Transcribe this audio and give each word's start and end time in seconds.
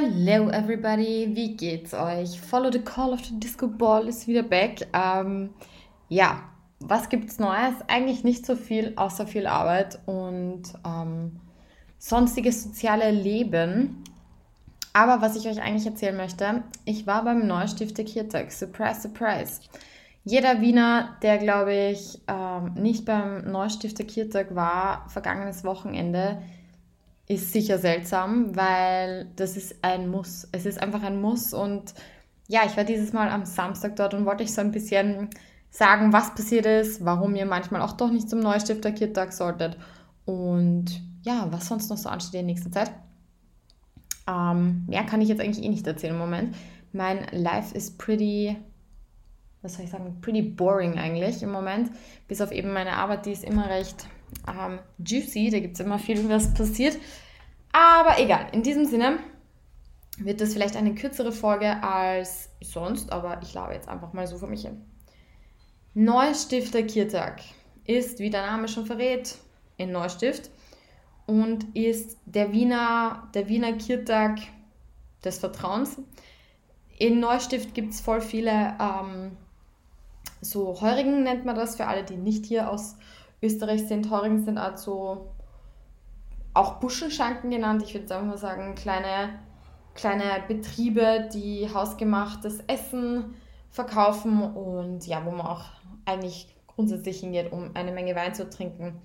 Hello 0.00 0.48
everybody, 0.50 1.28
wie 1.34 1.56
geht's 1.56 1.92
euch? 1.92 2.40
Follow 2.40 2.70
the 2.70 2.78
Call 2.78 3.12
of 3.12 3.24
the 3.24 3.40
Disco 3.40 3.66
Ball 3.66 4.06
ist 4.06 4.28
wieder 4.28 4.44
back. 4.44 4.86
Ähm, 4.92 5.50
ja, 6.08 6.44
was 6.78 7.08
gibt's 7.08 7.40
Neues? 7.40 7.74
Eigentlich 7.88 8.22
nicht 8.22 8.46
so 8.46 8.54
viel, 8.54 8.92
außer 8.94 9.26
viel 9.26 9.48
Arbeit 9.48 9.98
und 10.06 10.62
ähm, 10.86 11.40
sonstiges 11.98 12.62
soziale 12.62 13.10
Leben. 13.10 14.04
Aber 14.92 15.20
was 15.20 15.34
ich 15.34 15.48
euch 15.48 15.60
eigentlich 15.60 15.86
erzählen 15.86 16.16
möchte, 16.16 16.62
ich 16.84 17.08
war 17.08 17.24
beim 17.24 17.48
Neustifter 17.48 18.04
Kirtag. 18.04 18.52
Surprise, 18.52 19.00
surprise. 19.00 19.62
Jeder 20.22 20.60
Wiener, 20.60 21.16
der 21.22 21.38
glaube 21.38 21.74
ich 21.74 22.20
ähm, 22.28 22.74
nicht 22.74 23.04
beim 23.04 23.50
Neustifter 23.50 24.04
Kirtag 24.04 24.54
war, 24.54 25.08
vergangenes 25.08 25.64
Wochenende, 25.64 26.40
ist 27.28 27.52
sicher 27.52 27.78
seltsam, 27.78 28.56
weil 28.56 29.30
das 29.36 29.56
ist 29.56 29.76
ein 29.82 30.08
Muss. 30.10 30.48
Es 30.52 30.64
ist 30.64 30.80
einfach 30.80 31.02
ein 31.02 31.20
Muss 31.20 31.52
und 31.52 31.94
ja, 32.48 32.62
ich 32.64 32.76
war 32.76 32.84
dieses 32.84 33.12
Mal 33.12 33.28
am 33.28 33.44
Samstag 33.44 33.96
dort 33.96 34.14
und 34.14 34.24
wollte 34.24 34.42
euch 34.42 34.54
so 34.54 34.62
ein 34.62 34.72
bisschen 34.72 35.28
sagen, 35.70 36.14
was 36.14 36.34
passiert 36.34 36.64
ist, 36.64 37.04
warum 37.04 37.36
ihr 37.36 37.44
manchmal 37.44 37.82
auch 37.82 37.92
doch 37.92 38.10
nicht 38.10 38.30
zum 38.30 38.40
Neustifter 38.40 38.90
Kirtag 38.92 39.34
solltet 39.34 39.76
und 40.24 41.02
ja, 41.22 41.46
was 41.50 41.68
sonst 41.68 41.90
noch 41.90 41.98
so 41.98 42.08
ansteht 42.08 42.40
in 42.40 42.46
der 42.46 42.54
nächsten 42.54 42.72
Zeit. 42.72 42.90
Ähm, 44.26 44.84
mehr 44.88 45.04
kann 45.04 45.20
ich 45.20 45.28
jetzt 45.28 45.40
eigentlich 45.40 45.64
eh 45.64 45.68
nicht 45.68 45.86
erzählen 45.86 46.14
im 46.14 46.18
Moment. 46.18 46.56
Mein 46.92 47.26
Life 47.32 47.74
ist 47.76 47.98
pretty, 47.98 48.56
was 49.60 49.74
soll 49.74 49.84
ich 49.84 49.90
sagen, 49.90 50.20
pretty 50.22 50.40
boring 50.40 50.98
eigentlich 50.98 51.42
im 51.42 51.50
Moment. 51.50 51.90
Bis 52.26 52.40
auf 52.40 52.52
eben 52.52 52.72
meine 52.72 52.94
Arbeit, 52.94 53.26
die 53.26 53.32
ist 53.32 53.44
immer 53.44 53.68
recht 53.68 54.06
ähm, 54.46 54.78
juicy, 55.04 55.50
da 55.50 55.60
gibt 55.60 55.74
es 55.74 55.80
immer 55.80 55.98
viel, 55.98 56.28
was 56.28 56.52
passiert. 56.54 56.96
Aber 57.78 58.18
egal, 58.18 58.48
in 58.50 58.64
diesem 58.64 58.86
Sinne 58.86 59.20
wird 60.18 60.40
das 60.40 60.52
vielleicht 60.52 60.74
eine 60.74 60.96
kürzere 60.96 61.30
Folge 61.30 61.80
als 61.80 62.50
sonst, 62.60 63.12
aber 63.12 63.40
ich 63.40 63.54
labe 63.54 63.72
jetzt 63.72 63.88
einfach 63.88 64.12
mal 64.12 64.26
so 64.26 64.36
für 64.36 64.48
mich 64.48 64.62
hin. 64.62 64.84
Neustifter 65.94 66.82
Kirtag 66.82 67.40
ist, 67.84 68.18
wie 68.18 68.30
der 68.30 68.44
Name 68.44 68.66
schon 68.66 68.84
verrät, 68.84 69.36
in 69.76 69.92
Neustift 69.92 70.50
und 71.26 71.76
ist 71.76 72.18
der 72.26 72.50
Wiener, 72.50 73.28
der 73.34 73.48
Wiener 73.48 73.74
Kirtag 73.74 74.40
des 75.24 75.38
Vertrauens. 75.38 75.98
In 76.98 77.20
Neustift 77.20 77.74
gibt 77.74 77.92
es 77.92 78.00
voll 78.00 78.22
viele 78.22 78.76
ähm, 78.80 79.36
so 80.40 80.80
Heurigen, 80.80 81.22
nennt 81.22 81.44
man 81.44 81.54
das, 81.54 81.76
für 81.76 81.86
alle, 81.86 82.02
die 82.02 82.16
nicht 82.16 82.44
hier 82.44 82.72
aus 82.72 82.96
Österreich 83.40 83.86
sind. 83.86 84.10
Heurigen 84.10 84.44
sind 84.44 84.58
also 84.58 85.28
auch 86.58 86.80
Buschenschanken 86.80 87.50
genannt. 87.50 87.82
Ich 87.84 87.94
würde 87.94 88.16
einfach 88.16 88.36
sagen, 88.36 88.74
kleine, 88.74 89.38
kleine 89.94 90.42
Betriebe, 90.48 91.28
die 91.32 91.68
hausgemachtes 91.72 92.60
Essen 92.66 93.36
verkaufen 93.70 94.42
und 94.42 95.06
ja, 95.06 95.24
wo 95.24 95.30
man 95.30 95.46
auch 95.46 95.64
eigentlich 96.04 96.54
grundsätzlich 96.66 97.20
hingeht, 97.20 97.52
um 97.52 97.70
eine 97.74 97.92
Menge 97.92 98.16
Wein 98.16 98.34
zu 98.34 98.50
trinken. 98.50 99.00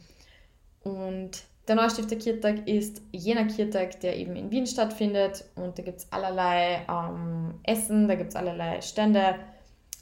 Und 0.83 1.43
der 1.67 1.75
Neustifter 1.75 2.15
Kirtag 2.15 2.67
ist 2.67 3.01
jener 3.11 3.45
Kirtag, 3.45 3.99
der 3.99 4.17
eben 4.17 4.35
in 4.35 4.49
Wien 4.49 4.65
stattfindet 4.65 5.45
und 5.55 5.77
da 5.77 5.83
gibt 5.83 5.99
es 5.99 6.11
allerlei 6.11 6.85
ähm, 6.89 7.59
Essen, 7.63 8.07
da 8.07 8.15
gibt 8.15 8.31
es 8.31 8.35
allerlei 8.35 8.81
Stände. 8.81 9.35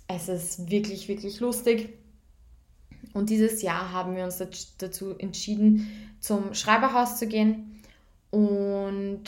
Es 0.08 0.30
ist 0.30 0.70
wirklich, 0.72 1.08
wirklich 1.08 1.40
lustig. 1.42 1.98
Und 3.14 3.30
dieses 3.30 3.62
Jahr 3.62 3.92
haben 3.92 4.16
wir 4.16 4.24
uns 4.24 4.42
dazu 4.78 5.18
entschieden, 5.18 6.11
zum 6.22 6.54
Schreiberhaus 6.54 7.20
zu 7.20 7.28
gehen. 7.28 7.82
Und 8.30 9.24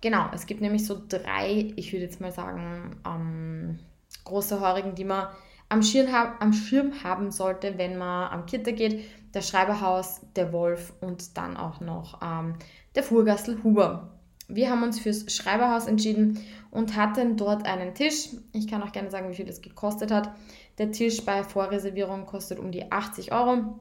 genau, 0.00 0.26
es 0.34 0.46
gibt 0.46 0.60
nämlich 0.60 0.84
so 0.84 1.00
drei, 1.08 1.72
ich 1.76 1.92
würde 1.92 2.06
jetzt 2.06 2.20
mal 2.20 2.32
sagen, 2.32 2.96
ähm, 3.06 3.78
große 4.24 4.60
Heurigen, 4.60 4.96
die 4.96 5.04
man 5.04 5.28
am 5.68 5.82
Schirm, 5.82 6.08
am 6.40 6.52
Schirm 6.52 7.04
haben 7.04 7.30
sollte, 7.30 7.78
wenn 7.78 7.96
man 7.96 8.30
am 8.32 8.46
Kitter 8.46 8.72
geht. 8.72 9.04
Der 9.34 9.42
Schreiberhaus, 9.42 10.22
der 10.34 10.52
Wolf 10.52 10.92
und 11.00 11.36
dann 11.36 11.56
auch 11.56 11.80
noch 11.80 12.20
ähm, 12.20 12.56
der 12.96 13.04
Fuhrgastel 13.04 13.62
Huber. 13.62 14.10
Wir 14.48 14.68
haben 14.68 14.82
uns 14.82 14.98
fürs 14.98 15.32
Schreiberhaus 15.32 15.86
entschieden 15.86 16.40
und 16.72 16.96
hatten 16.96 17.36
dort 17.36 17.64
einen 17.66 17.94
Tisch. 17.94 18.30
Ich 18.52 18.66
kann 18.66 18.82
auch 18.82 18.90
gerne 18.90 19.08
sagen, 19.08 19.30
wie 19.30 19.36
viel 19.36 19.46
das 19.46 19.62
gekostet 19.62 20.10
hat. 20.10 20.32
Der 20.78 20.90
Tisch 20.90 21.24
bei 21.24 21.44
Vorreservierung 21.44 22.26
kostet 22.26 22.58
um 22.58 22.72
die 22.72 22.90
80 22.90 23.30
Euro. 23.30 23.78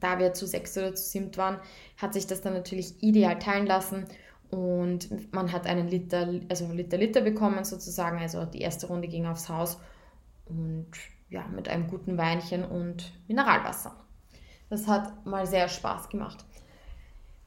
Da 0.00 0.18
wir 0.18 0.32
zu 0.32 0.46
sechs 0.46 0.76
oder 0.78 0.94
zu 0.94 1.02
sieben 1.02 1.36
waren, 1.36 1.58
hat 1.96 2.14
sich 2.14 2.26
das 2.26 2.40
dann 2.40 2.54
natürlich 2.54 3.02
ideal 3.02 3.38
teilen 3.38 3.66
lassen 3.66 4.06
und 4.50 5.32
man 5.32 5.52
hat 5.52 5.66
einen 5.66 5.88
Liter, 5.88 6.28
also 6.48 6.70
Liter 6.72 6.96
Liter 6.96 7.20
bekommen 7.20 7.64
sozusagen. 7.64 8.18
Also 8.18 8.44
die 8.44 8.60
erste 8.60 8.86
Runde 8.86 9.08
ging 9.08 9.26
aufs 9.26 9.48
Haus 9.48 9.78
und 10.46 10.86
ja, 11.28 11.44
mit 11.48 11.68
einem 11.68 11.88
guten 11.88 12.16
Weinchen 12.16 12.64
und 12.64 13.12
Mineralwasser. 13.26 13.96
Das 14.70 14.86
hat 14.86 15.26
mal 15.26 15.46
sehr 15.46 15.68
Spaß 15.68 16.08
gemacht. 16.08 16.44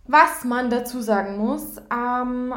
Was 0.06 0.44
man 0.44 0.70
dazu 0.70 1.02
sagen 1.02 1.38
muss, 1.38 1.78
ähm, 1.92 2.54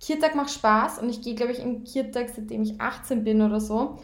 Kirtag 0.00 0.34
macht 0.34 0.50
Spaß 0.50 0.98
und 0.98 1.08
ich 1.08 1.22
gehe, 1.22 1.34
glaube 1.34 1.52
ich, 1.52 1.58
in 1.58 1.84
Kirtag, 1.84 2.30
seitdem 2.34 2.62
ich 2.62 2.80
18 2.80 3.24
bin 3.24 3.42
oder 3.42 3.60
so. 3.60 3.98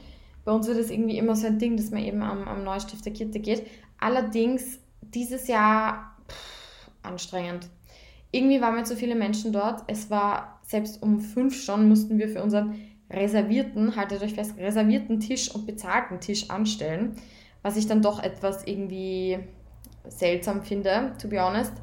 Bei 0.45 0.53
uns 0.53 0.67
wird 0.67 0.79
das 0.79 0.91
irgendwie 0.91 1.17
immer 1.17 1.37
so 1.37 1.47
ein 1.47 1.59
Ding, 1.59 1.77
dass 1.77 1.91
man 1.91 2.03
eben 2.03 2.23
am, 2.23 2.49
am 2.49 2.65
Neustift 2.65 3.05
der 3.05 3.13
Kirche 3.13 3.41
geht. 3.41 3.67
Allerdings 4.03 4.81
dieses 5.01 5.47
Jahr 5.47 6.17
pff, 6.29 6.91
anstrengend. 7.03 7.69
Irgendwie 8.33 8.61
waren 8.61 8.75
wir 8.75 8.85
zu 8.85 8.97
viele 8.97 9.15
Menschen 9.15 9.53
dort. 9.53 9.85
Es 9.87 10.11
war 10.11 10.61
selbst 10.63 11.01
um 11.03 11.21
fünf 11.21 11.63
schon, 11.63 11.89
mussten 11.89 12.19
wir 12.19 12.29
für 12.29 12.43
unseren 12.43 12.75
reservierten, 13.11 13.95
haltet 13.95 14.23
euch 14.23 14.35
fest, 14.35 14.59
reservierten 14.59 15.21
Tisch 15.21 15.55
und 15.55 15.67
bezahlten 15.67 16.19
Tisch 16.19 16.51
anstellen. 16.51 17.15
Was 17.63 17.77
ich 17.77 17.87
dann 17.87 18.03
doch 18.03 18.21
etwas 18.21 18.67
irgendwie 18.67 19.39
seltsam 20.09 20.63
finde, 20.63 21.13
to 21.21 21.29
be 21.29 21.41
honest. 21.41 21.75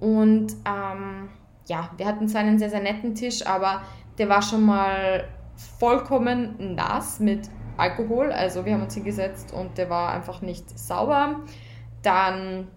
Und 0.00 0.52
ähm, 0.66 1.30
ja, 1.66 1.90
wir 1.96 2.06
hatten 2.06 2.28
zwar 2.28 2.42
einen 2.42 2.58
sehr, 2.58 2.68
sehr 2.68 2.82
netten 2.82 3.14
Tisch, 3.14 3.46
aber 3.46 3.82
der 4.18 4.28
war 4.28 4.42
schon 4.42 4.64
mal 4.64 5.28
vollkommen 5.78 6.74
nass 6.74 7.20
mit 7.20 7.48
Alkohol. 7.76 8.32
Also 8.32 8.64
wir 8.64 8.74
haben 8.74 8.82
uns 8.82 8.94
hingesetzt 8.94 9.52
und 9.52 9.78
der 9.78 9.90
war 9.90 10.12
einfach 10.12 10.40
nicht 10.42 10.78
sauber. 10.78 11.40
Dann, 12.02 12.68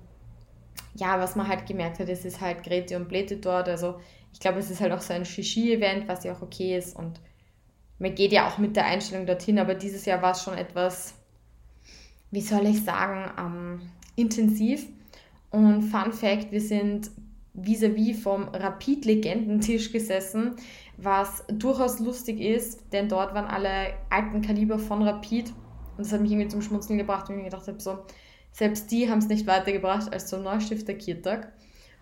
ja, 0.95 1.19
was 1.19 1.35
man 1.35 1.47
halt 1.47 1.65
gemerkt 1.65 1.99
hat, 1.99 2.09
es 2.09 2.25
ist 2.25 2.41
halt 2.41 2.63
Grete 2.63 2.95
und 2.95 3.07
Blete 3.07 3.37
dort. 3.37 3.69
Also 3.69 3.99
ich 4.33 4.39
glaube, 4.39 4.59
es 4.59 4.69
ist 4.69 4.81
halt 4.81 4.91
auch 4.91 5.01
so 5.01 5.13
ein 5.13 5.25
Shishi-Event, 5.25 6.07
was 6.07 6.23
ja 6.23 6.33
auch 6.33 6.41
okay 6.41 6.77
ist. 6.77 6.95
Und 6.95 7.19
man 7.99 8.15
geht 8.15 8.31
ja 8.31 8.47
auch 8.47 8.57
mit 8.57 8.75
der 8.75 8.85
Einstellung 8.85 9.25
dorthin, 9.25 9.59
aber 9.59 9.73
dieses 9.73 10.05
Jahr 10.05 10.21
war 10.21 10.31
es 10.31 10.43
schon 10.43 10.57
etwas, 10.57 11.15
wie 12.31 12.41
soll 12.41 12.67
ich 12.67 12.83
sagen, 12.83 13.31
ähm, 13.39 13.81
intensiv. 14.15 14.85
Und 15.49 15.83
Fun 15.83 16.13
Fact, 16.13 16.51
wir 16.51 16.61
sind 16.61 17.09
vis-à-vis 17.55 18.17
-vis 18.17 18.21
vom 18.21 18.49
Rapid-Legendentisch 18.49 19.91
gesessen 19.91 20.55
was 20.97 21.45
durchaus 21.47 21.99
lustig 21.99 22.39
ist, 22.39 22.91
denn 22.91 23.07
dort 23.07 23.33
waren 23.33 23.45
alle 23.45 23.93
alten 24.09 24.41
Kaliber 24.41 24.79
von 24.79 25.03
Rapid 25.03 25.53
und 25.97 26.05
das 26.05 26.11
hat 26.11 26.21
mich 26.21 26.31
irgendwie 26.31 26.49
zum 26.49 26.61
Schmunzeln 26.61 26.97
gebracht, 26.97 27.29
und 27.29 27.35
ich 27.35 27.43
mir 27.43 27.49
gedacht 27.49 27.67
habe, 27.67 27.79
so, 27.79 27.99
selbst 28.51 28.91
die 28.91 29.09
haben 29.09 29.19
es 29.19 29.27
nicht 29.27 29.47
weitergebracht 29.47 30.11
als 30.13 30.27
zum 30.27 30.43
Neustifter 30.43 30.93
Kirtag. 30.93 31.51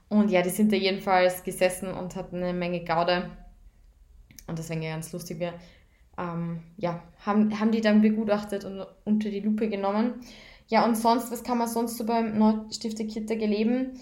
Und 0.07 0.29
ja, 0.29 0.41
die 0.41 0.49
sind 0.49 0.71
da 0.71 0.75
jedenfalls 0.75 1.43
gesessen 1.43 1.89
und 1.89 2.15
hatten 2.15 2.37
eine 2.37 2.53
Menge 2.53 2.83
Gaude. 2.83 3.31
Und 4.47 4.59
deswegen 4.59 4.81
ja 4.83 4.91
ganz 4.91 5.11
lustig. 5.11 5.39
Wir 5.39 5.53
ähm, 6.17 6.61
ja, 6.77 7.01
haben, 7.25 7.59
haben 7.59 7.71
die 7.71 7.81
dann 7.81 8.01
begutachtet 8.01 8.65
und 8.65 8.85
unter 9.03 9.29
die 9.29 9.39
Lupe 9.39 9.67
genommen. 9.67 10.15
Ja, 10.67 10.85
und 10.85 10.95
sonst, 10.95 11.31
was 11.31 11.43
kann 11.43 11.57
man 11.57 11.67
sonst 11.67 11.97
so 11.97 12.05
beim 12.05 12.37
Neustifter 12.37 13.05
Kirtag 13.05 13.41
erleben? 13.41 13.99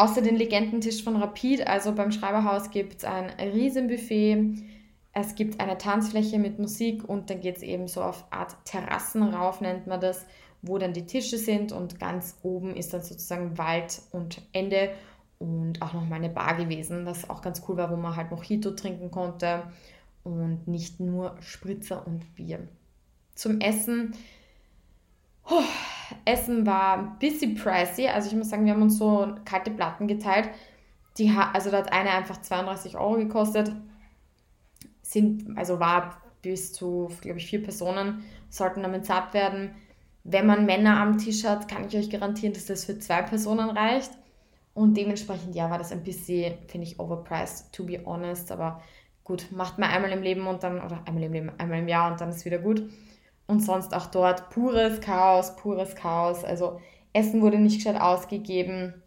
Außer 0.00 0.22
den 0.22 0.36
Legendentisch 0.36 1.04
von 1.04 1.16
Rapid, 1.16 1.66
also 1.66 1.94
beim 1.94 2.10
Schreiberhaus 2.10 2.70
gibt 2.70 2.96
es 2.96 3.04
ein 3.04 3.28
Riesenbuffet. 3.38 4.54
Es 5.12 5.34
gibt 5.34 5.60
eine 5.60 5.76
Tanzfläche 5.76 6.38
mit 6.38 6.58
Musik 6.58 7.06
und 7.06 7.28
dann 7.28 7.42
geht 7.42 7.58
es 7.58 7.62
eben 7.62 7.86
so 7.86 8.00
auf 8.00 8.24
Art 8.30 8.56
Terrassen 8.64 9.22
rauf, 9.22 9.60
nennt 9.60 9.86
man 9.86 10.00
das, 10.00 10.24
wo 10.62 10.78
dann 10.78 10.94
die 10.94 11.04
Tische 11.04 11.36
sind 11.36 11.72
und 11.72 12.00
ganz 12.00 12.38
oben 12.42 12.74
ist 12.76 12.94
dann 12.94 13.02
sozusagen 13.02 13.58
Wald 13.58 14.00
und 14.10 14.40
Ende 14.54 14.92
und 15.38 15.82
auch 15.82 15.92
noch 15.92 16.08
mal 16.08 16.16
eine 16.16 16.30
Bar 16.30 16.54
gewesen, 16.54 17.04
was 17.04 17.28
auch 17.28 17.42
ganz 17.42 17.62
cool 17.68 17.76
war, 17.76 17.90
wo 17.90 17.96
man 17.96 18.16
halt 18.16 18.30
Mojito 18.30 18.70
trinken 18.70 19.10
konnte 19.10 19.64
und 20.24 20.66
nicht 20.66 20.98
nur 20.98 21.36
Spritzer 21.40 22.06
und 22.06 22.34
Bier. 22.36 22.66
Zum 23.34 23.60
Essen 23.60 24.14
Oh, 25.52 25.64
Essen 26.24 26.66
war 26.66 26.98
ein 26.98 27.18
bisschen 27.18 27.54
pricey. 27.54 28.08
Also 28.08 28.28
ich 28.28 28.36
muss 28.36 28.50
sagen, 28.50 28.64
wir 28.64 28.72
haben 28.72 28.82
uns 28.82 28.98
so 28.98 29.34
kalte 29.44 29.70
Platten 29.70 30.06
geteilt. 30.06 30.50
Die, 31.18 31.30
also 31.52 31.70
da 31.70 31.78
hat 31.78 31.92
eine 31.92 32.10
einfach 32.10 32.40
32 32.40 32.96
Euro 32.96 33.16
gekostet. 33.16 33.72
Sind, 35.02 35.56
also 35.56 35.80
war 35.80 36.20
bis 36.42 36.72
zu, 36.72 37.10
glaube 37.20 37.38
ich, 37.38 37.46
vier 37.46 37.62
Personen 37.62 38.24
sollten 38.48 38.82
damit 38.82 39.06
satt 39.06 39.34
werden. 39.34 39.74
Wenn 40.24 40.46
man 40.46 40.66
Männer 40.66 41.00
am 41.00 41.18
Tisch 41.18 41.44
hat, 41.44 41.68
kann 41.68 41.86
ich 41.86 41.96
euch 41.96 42.10
garantieren, 42.10 42.52
dass 42.52 42.66
das 42.66 42.84
für 42.84 42.98
zwei 42.98 43.22
Personen 43.22 43.70
reicht. 43.70 44.10
Und 44.74 44.96
dementsprechend, 44.96 45.54
ja, 45.54 45.70
war 45.70 45.78
das 45.78 45.92
ein 45.92 46.04
bisschen, 46.04 46.54
finde 46.68 46.86
ich, 46.86 46.98
overpriced, 47.00 47.72
to 47.72 47.84
be 47.84 48.00
honest. 48.04 48.52
Aber 48.52 48.82
gut, 49.24 49.46
macht 49.50 49.78
man 49.78 49.90
einmal 49.90 50.12
im 50.12 50.22
Leben 50.22 50.46
und 50.46 50.62
dann, 50.62 50.80
oder 50.80 51.02
einmal 51.06 51.24
im 51.24 51.32
Leben, 51.32 51.52
einmal 51.58 51.78
im 51.78 51.88
Jahr 51.88 52.10
und 52.10 52.20
dann 52.20 52.30
ist 52.30 52.44
wieder 52.44 52.58
gut. 52.58 52.82
Und 53.50 53.64
sonst 53.64 53.92
auch 53.94 54.06
dort 54.06 54.50
pures 54.50 55.00
Chaos, 55.00 55.56
pures 55.56 55.96
Chaos. 55.96 56.44
Also 56.44 56.80
Essen 57.12 57.42
wurde 57.42 57.58
nicht 57.58 57.78
gescheit 57.78 58.00
ausgegeben. 58.00 59.02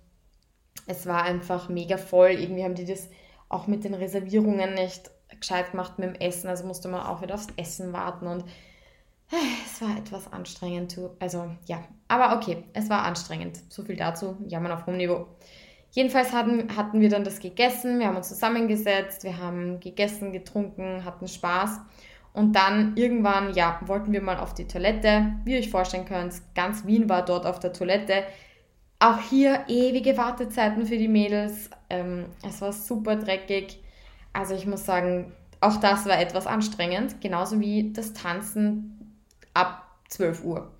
Es 0.85 1.05
war 1.05 1.23
einfach 1.23 1.69
mega 1.69 1.95
voll. 1.95 2.31
Irgendwie 2.31 2.65
haben 2.65 2.75
die 2.75 2.85
das 2.85 3.09
auch 3.47 3.67
mit 3.67 3.85
den 3.85 3.93
Reservierungen 3.93 4.73
nicht 4.73 5.09
gescheit 5.39 5.71
gemacht 5.71 5.97
mit 5.97 6.09
dem 6.09 6.21
Essen. 6.21 6.49
Also 6.49 6.65
musste 6.65 6.89
man 6.89 7.05
auch 7.05 7.21
wieder 7.21 7.35
aufs 7.35 7.47
Essen 7.55 7.93
warten 7.93 8.27
und 8.27 8.41
äh, 9.31 9.35
es 9.65 9.81
war 9.81 9.97
etwas 9.97 10.31
anstrengend. 10.33 10.99
Also 11.19 11.49
ja, 11.65 11.81
aber 12.09 12.35
okay, 12.35 12.65
es 12.73 12.89
war 12.89 13.03
anstrengend. 13.03 13.61
So 13.69 13.83
viel 13.85 13.95
dazu. 13.95 14.35
Jammern 14.45 14.73
auf 14.73 14.85
hohem 14.85 14.97
Niveau. 14.97 15.27
Jedenfalls 15.91 16.33
hatten, 16.33 16.75
hatten 16.75 16.99
wir 16.99 17.09
dann 17.09 17.23
das 17.23 17.39
gegessen, 17.39 17.99
wir 17.99 18.07
haben 18.07 18.17
uns 18.17 18.27
zusammengesetzt, 18.27 19.23
wir 19.23 19.37
haben 19.37 19.79
gegessen, 19.79 20.33
getrunken, 20.33 21.05
hatten 21.05 21.29
Spaß. 21.29 21.79
Und 22.33 22.53
dann 22.53 22.97
irgendwann, 22.97 23.53
ja, 23.53 23.79
wollten 23.85 24.11
wir 24.11 24.21
mal 24.21 24.37
auf 24.37 24.53
die 24.53 24.67
Toilette. 24.67 25.33
Wie 25.45 25.53
ihr 25.53 25.59
euch 25.59 25.69
vorstellen 25.69 26.05
könnt, 26.05 26.33
ganz 26.55 26.85
Wien 26.85 27.07
war 27.07 27.23
dort 27.23 27.45
auf 27.45 27.59
der 27.59 27.73
Toilette. 27.73 28.23
Auch 28.99 29.19
hier 29.19 29.65
ewige 29.67 30.17
Wartezeiten 30.17 30.85
für 30.85 30.97
die 30.97 31.07
Mädels. 31.07 31.69
Ähm, 31.89 32.25
es 32.47 32.61
war 32.61 32.73
super 32.73 33.15
dreckig. 33.15 33.83
Also 34.33 34.55
ich 34.55 34.65
muss 34.65 34.85
sagen, 34.85 35.31
auch 35.61 35.77
das 35.77 36.05
war 36.05 36.19
etwas 36.19 36.47
anstrengend. 36.47 37.21
Genauso 37.21 37.59
wie 37.59 37.93
das 37.93 38.13
Tanzen 38.13 39.21
ab 39.53 39.85
12 40.09 40.43
Uhr. 40.43 40.71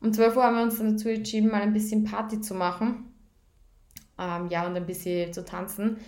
Um 0.00 0.12
12 0.12 0.36
Uhr 0.36 0.44
haben 0.44 0.56
wir 0.56 0.62
uns 0.62 0.78
dann 0.78 0.92
dazu 0.92 1.08
entschieden, 1.08 1.50
mal 1.50 1.62
ein 1.62 1.72
bisschen 1.72 2.04
Party 2.04 2.40
zu 2.40 2.54
machen 2.54 3.08
ähm, 4.18 4.48
ja, 4.48 4.66
und 4.66 4.76
ein 4.76 4.86
bisschen 4.86 5.32
zu 5.32 5.44
tanzen. 5.44 5.98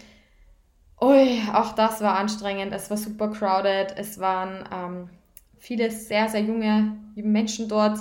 Ui, 1.00 1.40
auch 1.52 1.72
das 1.72 2.00
war 2.02 2.16
anstrengend. 2.16 2.72
Es 2.74 2.90
war 2.90 2.96
super 2.96 3.30
crowded. 3.30 3.94
Es 3.96 4.18
waren 4.18 4.64
ähm, 4.72 5.10
viele 5.58 5.90
sehr, 5.90 6.28
sehr 6.28 6.42
junge 6.42 6.96
Menschen 7.16 7.68
dort. 7.68 7.98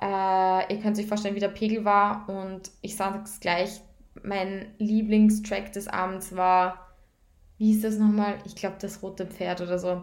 Äh, 0.00 0.72
ihr 0.74 0.80
könnt 0.80 0.98
euch 0.98 1.06
vorstellen, 1.06 1.34
wie 1.34 1.40
der 1.40 1.48
Pegel 1.48 1.84
war. 1.84 2.28
Und 2.28 2.70
ich 2.80 2.96
sage 2.96 3.20
es 3.24 3.40
gleich, 3.40 3.80
mein 4.22 4.66
Lieblingstrack 4.78 5.72
des 5.72 5.88
Abends 5.88 6.36
war, 6.36 6.88
wie 7.58 7.66
hieß 7.72 7.82
das 7.82 7.98
nochmal? 7.98 8.38
Ich 8.44 8.56
glaube, 8.56 8.76
das 8.80 9.02
rote 9.02 9.26
Pferd 9.26 9.60
oder 9.60 9.78
so. 9.78 10.02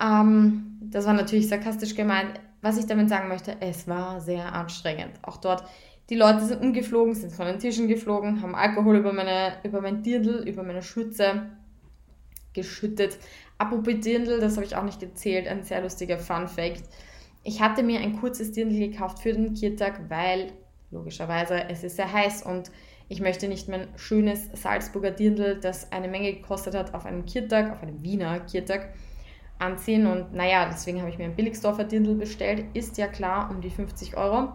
Ähm, 0.00 0.78
das 0.80 1.06
war 1.06 1.14
natürlich 1.14 1.48
sarkastisch 1.48 1.94
gemeint. 1.94 2.40
Was 2.62 2.78
ich 2.78 2.86
damit 2.86 3.08
sagen 3.10 3.28
möchte, 3.28 3.56
es 3.60 3.86
war 3.88 4.20
sehr 4.20 4.52
anstrengend. 4.54 5.12
Auch 5.22 5.36
dort 5.36 5.64
die 6.08 6.14
Leute 6.14 6.44
sind 6.44 6.60
umgeflogen, 6.60 7.14
sind 7.14 7.32
von 7.32 7.46
den 7.46 7.58
Tischen 7.58 7.88
geflogen, 7.88 8.42
haben 8.42 8.54
Alkohol 8.54 8.96
über, 8.96 9.12
meine, 9.12 9.54
über 9.64 9.80
mein 9.80 10.02
Dirndl, 10.02 10.48
über 10.48 10.62
meine 10.62 10.82
Schürze 10.82 11.50
geschüttet. 12.52 13.18
Apropos 13.58 14.00
Dirndl, 14.00 14.40
das 14.40 14.56
habe 14.56 14.66
ich 14.66 14.76
auch 14.76 14.84
nicht 14.84 15.00
gezählt, 15.00 15.48
ein 15.48 15.64
sehr 15.64 15.82
lustiger 15.82 16.18
Fun 16.18 16.46
Fact. 16.46 16.84
Ich 17.42 17.60
hatte 17.60 17.82
mir 17.82 18.00
ein 18.00 18.20
kurzes 18.20 18.52
Dirndl 18.52 18.78
gekauft 18.78 19.20
für 19.20 19.32
den 19.32 19.54
Kirtag, 19.54 20.08
weil 20.08 20.52
logischerweise 20.90 21.68
es 21.68 21.82
ist 21.82 21.96
sehr 21.96 22.12
heiß 22.12 22.42
und 22.42 22.70
ich 23.08 23.20
möchte 23.20 23.46
nicht 23.46 23.68
mein 23.68 23.88
schönes 23.96 24.48
Salzburger 24.54 25.12
Dirndl, 25.12 25.60
das 25.60 25.92
eine 25.92 26.08
Menge 26.08 26.34
gekostet 26.34 26.74
hat, 26.74 26.92
auf 26.94 27.06
einem 27.06 27.24
Kirtag, 27.24 27.72
auf 27.72 27.82
einem 27.82 28.02
Wiener 28.02 28.40
Kirtag 28.40 28.94
anziehen. 29.58 30.06
Und 30.06 30.32
naja, 30.34 30.68
deswegen 30.70 31.00
habe 31.00 31.10
ich 31.10 31.18
mir 31.18 31.24
ein 31.24 31.36
Billigsdorfer 31.36 31.84
Dirndl 31.84 32.16
bestellt. 32.16 32.64
Ist 32.74 32.98
ja 32.98 33.06
klar, 33.06 33.50
um 33.50 33.60
die 33.60 33.70
50 33.70 34.16
Euro. 34.16 34.54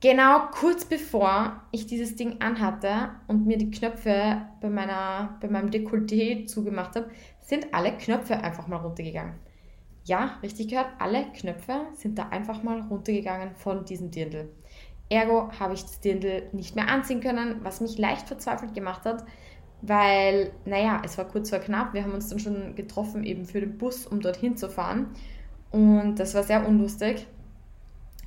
Genau 0.00 0.48
kurz 0.50 0.84
bevor 0.84 1.62
ich 1.72 1.86
dieses 1.86 2.16
Ding 2.16 2.40
anhatte 2.40 3.10
und 3.28 3.46
mir 3.46 3.56
die 3.56 3.70
Knöpfe 3.70 4.42
bei, 4.60 4.68
meiner, 4.68 5.38
bei 5.40 5.48
meinem 5.48 5.70
Dekolleté 5.70 6.46
zugemacht 6.46 6.96
habe, 6.96 7.10
sind 7.40 7.72
alle 7.72 7.96
Knöpfe 7.96 8.36
einfach 8.36 8.66
mal 8.66 8.76
runtergegangen. 8.76 9.36
Ja, 10.04 10.38
richtig 10.42 10.68
gehört, 10.68 10.90
alle 10.98 11.24
Knöpfe 11.32 11.86
sind 11.94 12.18
da 12.18 12.28
einfach 12.28 12.62
mal 12.62 12.82
runtergegangen 12.82 13.54
von 13.56 13.86
diesem 13.86 14.10
Dirndl. 14.10 14.50
Ergo 15.08 15.50
habe 15.58 15.74
ich 15.74 15.82
das 15.82 16.00
Dirndl 16.00 16.48
nicht 16.52 16.76
mehr 16.76 16.88
anziehen 16.88 17.20
können, 17.20 17.60
was 17.62 17.80
mich 17.80 17.96
leicht 17.96 18.28
verzweifelt 18.28 18.74
gemacht 18.74 19.04
hat, 19.04 19.24
weil, 19.80 20.52
naja, 20.66 21.00
es 21.04 21.16
war 21.16 21.26
kurz 21.26 21.50
vor 21.50 21.58
knapp. 21.58 21.94
Wir 21.94 22.02
haben 22.02 22.12
uns 22.12 22.28
dann 22.28 22.38
schon 22.38 22.74
getroffen, 22.74 23.24
eben 23.24 23.46
für 23.46 23.60
den 23.60 23.78
Bus, 23.78 24.06
um 24.06 24.20
dorthin 24.20 24.56
zu 24.56 24.68
fahren. 24.68 25.08
Und 25.70 26.16
das 26.16 26.34
war 26.34 26.42
sehr 26.42 26.66
unlustig, 26.68 27.26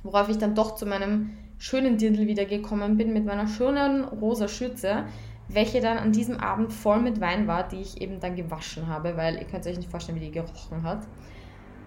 worauf 0.02 0.28
ich 0.28 0.38
dann 0.38 0.54
doch 0.54 0.74
zu 0.74 0.86
meinem 0.86 1.30
schönen 1.60 1.98
Dirndl 1.98 2.26
wiedergekommen 2.26 2.96
bin 2.96 3.12
mit 3.12 3.26
meiner 3.26 3.46
schönen 3.46 4.02
rosa 4.04 4.48
Schürze, 4.48 5.04
welche 5.46 5.82
dann 5.82 5.98
an 5.98 6.10
diesem 6.10 6.38
Abend 6.38 6.72
voll 6.72 7.00
mit 7.00 7.20
Wein 7.20 7.46
war, 7.46 7.68
die 7.68 7.82
ich 7.82 8.00
eben 8.00 8.18
dann 8.18 8.34
gewaschen 8.34 8.86
habe, 8.86 9.16
weil 9.18 9.36
ihr 9.36 9.44
könnt 9.44 9.66
euch 9.66 9.76
nicht 9.76 9.90
vorstellen, 9.90 10.18
wie 10.18 10.24
die 10.24 10.30
gerochen 10.30 10.82
hat. 10.82 11.06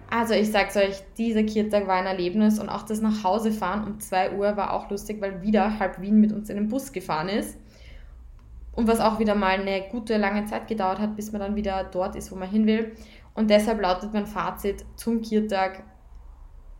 Also 0.08 0.34
ich 0.34 0.52
sag's 0.52 0.76
euch, 0.76 1.02
dieser 1.18 1.42
Kirtag 1.42 1.88
war 1.88 1.96
ein 1.96 2.06
Erlebnis 2.06 2.60
und 2.60 2.68
auch 2.68 2.82
das 2.82 3.00
nach 3.00 3.24
Hause 3.24 3.50
fahren 3.50 3.84
um 3.84 3.98
2 3.98 4.36
Uhr 4.36 4.56
war 4.56 4.72
auch 4.74 4.88
lustig, 4.90 5.20
weil 5.20 5.42
wieder 5.42 5.80
halb 5.80 6.00
Wien 6.00 6.20
mit 6.20 6.32
uns 6.32 6.48
in 6.50 6.56
den 6.56 6.68
Bus 6.68 6.92
gefahren 6.92 7.28
ist. 7.28 7.58
Und 8.76 8.86
was 8.86 9.00
auch 9.00 9.18
wieder 9.18 9.34
mal 9.34 9.58
eine 9.58 9.88
gute 9.90 10.18
lange 10.18 10.44
Zeit 10.44 10.68
gedauert 10.68 11.00
hat, 11.00 11.16
bis 11.16 11.32
man 11.32 11.40
dann 11.40 11.56
wieder 11.56 11.82
dort 11.82 12.14
ist, 12.14 12.30
wo 12.30 12.36
man 12.36 12.48
hin 12.48 12.66
will. 12.66 12.92
Und 13.34 13.50
deshalb 13.50 13.80
lautet 13.80 14.12
mein 14.12 14.26
Fazit 14.26 14.84
zum 14.94 15.20
Kirtag, 15.20 15.82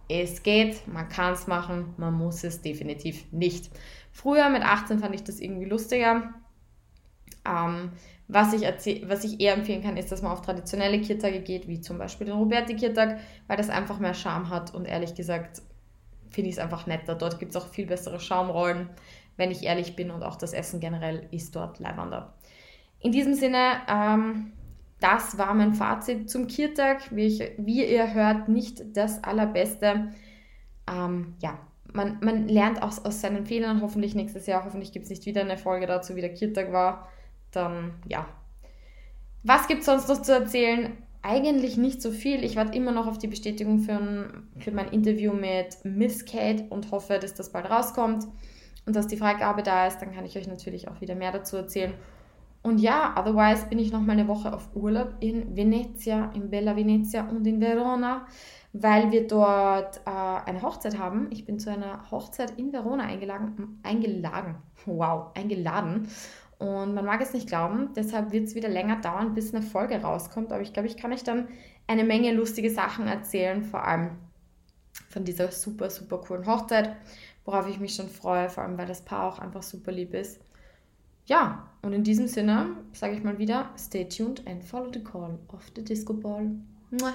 es 0.09 0.43
geht, 0.43 0.87
man 0.87 1.09
kann 1.09 1.33
es 1.33 1.47
machen, 1.47 1.95
man 1.97 2.15
muss 2.15 2.45
es 2.45 2.63
definitiv 2.63 3.25
nicht. 3.33 3.71
Früher 4.13 4.49
mit 4.49 4.63
18 4.63 4.99
fand 4.99 5.15
ich 5.15 5.25
das 5.25 5.41
irgendwie 5.41 5.67
lustiger. 5.67 6.35
Ähm, 7.47 7.93
was, 8.29 8.53
ich 8.55 8.63
was 9.09 9.25
ich 9.25 9.41
eher 9.41 9.55
empfehlen 9.55 9.83
kann, 9.83 9.97
ist, 9.97 10.11
dass 10.11 10.23
man 10.23 10.33
auf 10.33 10.43
traditionelle 10.43 11.01
Kirtage 11.01 11.41
geht, 11.41 11.69
wie 11.69 11.81
zum 11.81 11.99
Beispiel 11.99 12.27
den 12.27 12.37
Roberti-Kirtag, 12.37 13.19
weil 13.47 13.57
das 13.57 13.71
einfach 13.71 13.99
mehr 13.99 14.15
Charme 14.15 14.49
hat 14.49 14.75
und 14.75 14.87
ehrlich 14.87 15.15
gesagt 15.15 15.63
finde 16.31 16.51
ich 16.51 16.57
es 16.57 16.63
einfach 16.63 16.87
netter. 16.87 17.15
Dort 17.15 17.39
gibt 17.39 17.55
es 17.55 17.57
auch 17.61 17.69
viel 17.69 17.87
bessere 17.87 18.19
Schaumrollen, 18.19 18.89
wenn 19.37 19.51
ich 19.51 19.63
ehrlich 19.63 19.95
bin 19.95 20.11
und 20.11 20.23
auch 20.23 20.37
das 20.37 20.53
Essen 20.53 20.81
generell 20.81 21.29
ist 21.31 21.55
dort 21.55 21.79
leibender. 21.79 22.35
In 23.01 23.13
diesem 23.13 23.35
Sinne, 23.35 23.83
ähm, 23.89 24.53
das 25.01 25.39
war 25.39 25.55
mein 25.55 25.75
Fazit 25.75 26.31
zum 26.31 26.47
Kirtag. 26.47 27.15
Wie, 27.15 27.27
ich, 27.27 27.53
wie 27.59 27.87
ihr 27.87 28.15
hört, 28.15 28.49
nicht 28.49 28.97
das 28.97 29.23
Allerbeste. 29.23 30.13
Ähm, 30.91 31.35
ja, 31.41 31.59
man, 31.93 32.19
man 32.21 32.49
lernt 32.49 32.83
auch 32.83 33.05
aus 33.05 33.21
seinen 33.21 33.47
Fehlern 33.47 33.83
hoffentlich 33.83 34.15
nächstes 34.15 34.47
Jahr. 34.47 34.65
Hoffentlich 34.65 34.93
gibt 34.93 35.05
es 35.05 35.11
nicht 35.11 35.27
wieder 35.27 35.43
eine 35.43 35.59
Folge 35.59 35.87
dazu, 35.87 36.17
wie 36.17 36.21
der 36.21 36.35
Kirtag 36.35 36.73
war. 36.73 37.09
Dann, 37.51 37.93
ja. 38.09 38.27
Was 39.43 39.69
gibt 39.69 39.81
es 39.81 39.87
sonst 39.87 40.09
noch 40.09 40.23
zu 40.23 40.33
erzählen? 40.33 40.93
Eigentlich 41.23 41.77
nicht 41.77 42.03
so 42.03 42.11
viel. 42.11 42.45
Ich 42.45 42.57
warte 42.57 42.77
immer 42.77 42.93
noch 42.93 43.07
auf 43.07 43.19
die 43.19 43.29
Bestätigung 43.29 43.81
für, 43.81 43.93
ein, 43.93 44.49
für 44.59 44.73
mein 44.73 44.89
Interview 44.89 45.33
mit 45.33 45.77
Miss 45.85 46.25
Kate 46.25 46.65
und 46.71 46.91
hoffe, 46.91 47.19
dass 47.19 47.35
das 47.35 47.53
bald 47.53 47.71
rauskommt 47.71 48.27
und 48.87 48.97
dass 48.97 49.07
die 49.07 49.17
Freigabe 49.17 49.63
da 49.63 49.87
ist. 49.87 49.99
Dann 49.99 50.13
kann 50.15 50.25
ich 50.25 50.37
euch 50.37 50.49
natürlich 50.49 50.89
auch 50.89 51.01
wieder 51.01 51.15
mehr 51.15 51.33
dazu 51.33 51.57
erzählen. 51.57 51.95
Und 52.65 52.79
ja, 52.79 53.15
otherwise 53.19 53.67
bin 53.67 53.79
ich 53.79 53.93
noch 53.93 54.01
mal 54.01 54.13
eine 54.13 54.27
Woche 54.27 54.51
auf 54.51 54.75
Urlaub 54.75 55.17
in 55.21 55.55
Venezia, 55.55 56.31
in 56.35 56.49
Bella 56.49 56.75
Venezia 56.75 57.29
und 57.29 57.47
in 57.47 57.61
Verona, 57.61 58.27
weil 58.73 59.13
wir 59.13 59.29
dort 59.29 59.99
äh, 60.07 60.11
eine 60.11 60.63
Hochzeit 60.63 60.99
haben. 60.99 61.29
Ich 61.31 61.45
bin 61.45 61.59
zu 61.59 61.71
einer 61.71 62.11
Hochzeit 62.11 62.59
in 62.59 62.73
Verona 62.73 63.05
eingeladen, 63.05 63.81
eingeladen, 63.83 64.55
wow, 64.87 65.27
eingeladen. 65.37 66.09
Und 66.57 66.95
man 66.95 67.05
mag 67.05 67.21
es 67.21 67.35
nicht 67.35 67.49
glauben, 67.49 67.91
deshalb 67.95 68.33
wird 68.33 68.49
es 68.49 68.55
wieder 68.55 68.71
länger 68.71 68.99
dauern, 68.99 69.35
bis 69.35 69.53
eine 69.53 69.63
Folge 69.63 70.01
rauskommt. 70.01 70.51
Aber 70.51 70.63
ich 70.63 70.73
glaube, 70.73 70.89
ich 70.89 70.97
kann 70.97 71.13
euch 71.13 71.23
dann 71.23 71.49
eine 71.87 72.05
Menge 72.05 72.33
lustige 72.33 72.71
Sachen 72.71 73.09
erzählen, 73.09 73.63
vor 73.63 73.87
allem 73.87 74.13
von 75.11 75.27
dieser 75.27 75.51
super, 75.51 75.91
super 75.91 76.17
coolen 76.17 76.47
Hochzeit, 76.47 76.97
worauf 77.45 77.69
ich 77.69 77.79
mich 77.79 77.95
schon 77.95 78.09
freue, 78.09 78.49
vor 78.49 78.65
allem 78.65 78.79
weil 78.79 78.87
das 78.87 79.05
Paar 79.05 79.25
auch 79.25 79.39
einfach 79.39 79.63
super 79.63 79.93
lieb 79.93 80.15
ist 80.15 80.41
ja, 81.27 81.69
und 81.83 81.93
in 81.93 82.05
diesem 82.05 82.27
Sinne 82.27 82.77
sage 82.93 83.15
ich 83.15 83.23
mal 83.23 83.39
wieder, 83.39 83.71
stay 83.79 84.09
tuned 84.09 84.47
and 84.47 84.65
follow 84.65 84.91
the 84.93 85.03
call 85.03 85.39
of 85.49 85.71
the 85.75 85.83
Disco 85.85 86.15
Ball. 86.15 86.51
Mua. 86.91 87.15